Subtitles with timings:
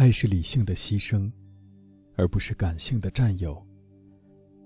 [0.00, 1.30] 爱是理性的牺牲，
[2.16, 3.54] 而不是感性的占有；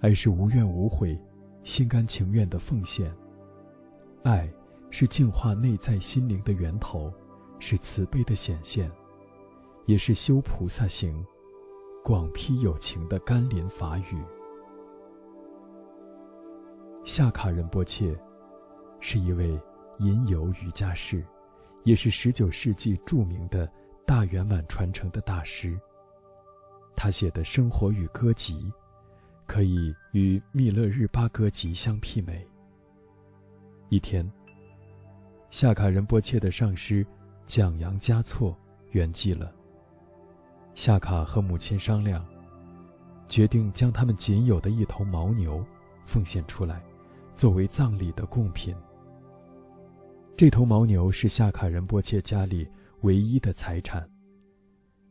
[0.00, 1.16] 爱是无怨无悔、
[1.62, 3.08] 心甘情愿的奉献；
[4.24, 4.52] 爱
[4.90, 7.14] 是净化内在心灵的源头，
[7.60, 8.90] 是慈悲的显现，
[9.86, 11.24] 也是修菩萨行、
[12.02, 14.20] 广披有情的甘霖法语。
[17.04, 18.18] 夏卡仁波切
[18.98, 19.56] 是一位
[20.00, 21.24] 吟游瑜伽士，
[21.84, 23.70] 也是十九世纪著名的。
[24.10, 25.78] 大圆满传承的大师。
[26.96, 28.60] 他写的《生活与歌集》，
[29.46, 32.44] 可以与密勒日巴歌集相媲美。
[33.88, 34.28] 一天，
[35.48, 37.06] 夏卡仁波切的上师
[37.46, 38.58] 蒋扬嘉措
[38.90, 39.54] 圆寂了。
[40.74, 42.26] 夏卡和母亲商量，
[43.28, 45.64] 决定将他们仅有的一头牦牛
[46.04, 46.82] 奉献出来，
[47.36, 48.74] 作为葬礼的贡品。
[50.36, 52.68] 这头牦牛是夏卡仁波切家里。
[53.02, 54.08] 唯一的财产。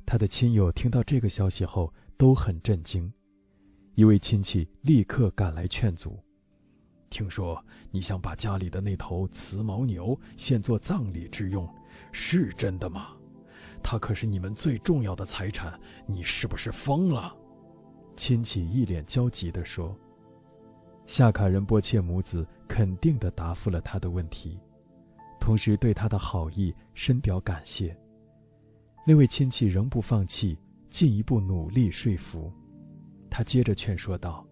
[0.05, 3.11] 他的亲友听到这个消息后都很震惊，
[3.95, 6.17] 一位亲戚立刻赶来劝阻
[7.09, 11.67] ：“听说你想把家里的那头雌牦牛献作葬礼之用，
[12.11, 13.09] 是真的吗？
[13.83, 17.35] 它可是你们最重要的财产，你是不是疯了？”
[18.17, 19.95] 亲戚一脸焦急地说。
[21.07, 24.59] 夏卡仁波切母子肯定地答复了他的问题。
[25.39, 27.95] 同时对他的好意深表感谢。
[29.05, 30.57] 那位亲戚仍不放弃，
[30.89, 32.51] 进一步努力说服。
[33.29, 34.45] 他接着劝说道：“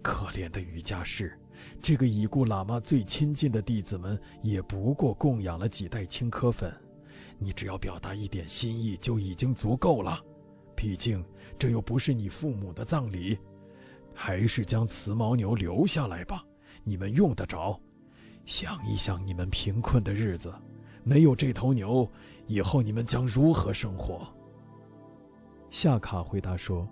[0.00, 1.38] 可怜的瑜伽士，
[1.80, 6.72] 这个已故喇嘛最亲近的弟子们也不过供养了几袋青稞粉，
[7.38, 10.22] 你只要表达一点心意就已经足够了。
[10.74, 11.24] 毕竟
[11.58, 13.38] 这又不是你父母的葬礼，
[14.14, 16.44] 还是将雌牦牛留下来吧，
[16.82, 17.78] 你们用得着。”
[18.44, 20.52] 想一想你们贫困的日子，
[21.04, 22.08] 没有这头牛，
[22.46, 24.26] 以后你们将如何生活？
[25.70, 26.86] 夏卡回答说：“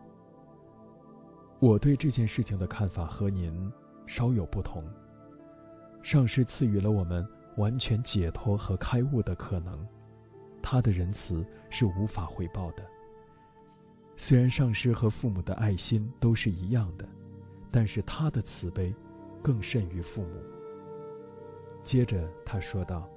[1.59, 3.71] 我对这件事情的看法和您
[4.07, 4.85] 稍有不同。
[6.03, 7.27] 上师赐予了我们
[7.57, 9.87] 完全解脱和开悟的可能，
[10.63, 12.83] 他的仁慈是无法回报的。
[14.17, 17.07] 虽然上师和父母的爱心都是一样的，
[17.71, 18.95] 但是他的慈悲
[19.43, 20.41] 更甚于父母。”
[21.83, 23.09] 接着他说道：“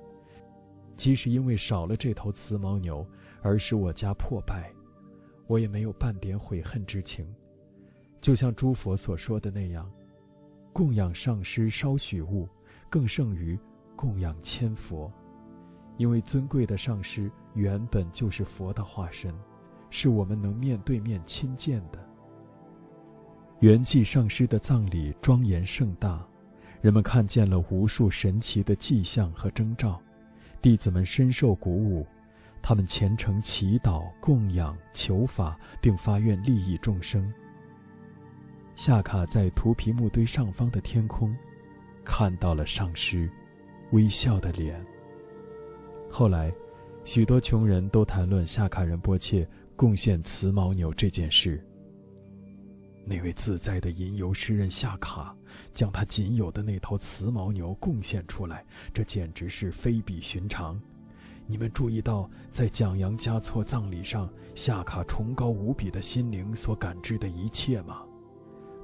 [0.96, 3.06] 即使因为少了这头雌牦牛
[3.42, 4.72] 而使我家破败，
[5.48, 7.28] 我也没有半点悔恨之情。
[8.22, 9.92] 就像诸佛所说的那样，
[10.72, 12.48] 供养上师稍许物，
[12.90, 13.60] 更胜于
[13.96, 15.12] 供养千佛。
[15.98, 19.34] 因为尊贵的上师原本就是佛的化身，
[19.90, 22.00] 是我们能面对面亲见的。
[23.60, 26.26] 圆寂上师的葬礼庄严盛大。”
[26.84, 30.02] 人们看见了无数神奇的迹象和征兆，
[30.62, 32.06] 弟子们深受鼓舞，
[32.62, 37.34] 他们虔诚祈祷、供养、求法，并发愿利益众生。
[38.76, 41.34] 夏卡在图皮木堆上方的天空，
[42.04, 43.32] 看到了上师
[43.92, 44.86] 微笑的脸。
[46.12, 46.54] 后来，
[47.06, 51.66] 许多穷人都谈论夏卡仁波切贡献雌牦牛这件事。
[53.06, 55.36] 那位自在的吟游诗人夏卡，
[55.74, 60.80] 将他仅有的那头雌牦牛贡献出来，这简直是非比寻常。
[61.46, 68.04] 你们注意到，在蒋扬嘉措葬礼上，夏卡崇高无比的心灵所感知的一切吗？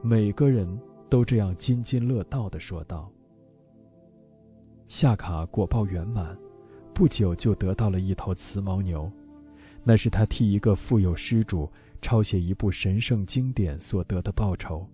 [0.02, 0.68] 每个人
[1.10, 3.10] 都这样津津乐道地说道。
[4.90, 6.38] 夏卡果报圆满，
[6.94, 9.10] 不久就得到了一头雌牦牛，
[9.82, 11.72] 那是他替一个富有施主。
[12.02, 14.88] 抄写一部神圣经典所得的报酬。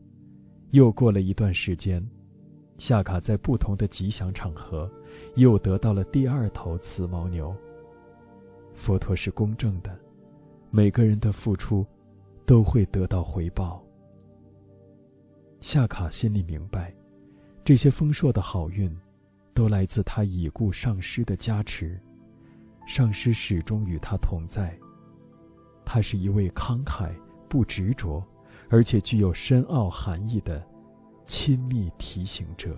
[0.72, 2.06] 又过了一段时间，
[2.78, 4.92] 夏卡在不同的吉祥场合，
[5.36, 7.56] 又得到了第二头雌牦牛。
[8.74, 9.98] 佛陀是公正的，
[10.70, 11.86] 每个人的付出，
[12.46, 13.82] 都会得到回报。
[15.62, 16.94] 夏卡心里明白，
[17.64, 18.94] 这些丰硕的好运，
[19.54, 21.98] 都来自他已故上师的加持，
[22.86, 24.78] 上师始终与他同在。
[25.86, 27.12] 他是一位慷慨、
[27.48, 28.24] 不执着，
[28.70, 30.62] 而且具有深奥含义的
[31.26, 32.76] 亲密提醒者。